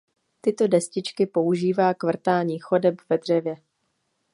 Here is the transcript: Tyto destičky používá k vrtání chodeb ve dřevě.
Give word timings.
Tyto 0.41 0.67
destičky 0.67 1.25
používá 1.25 1.93
k 1.93 2.03
vrtání 2.03 2.59
chodeb 2.59 2.95
ve 3.09 3.17
dřevě. 3.17 3.55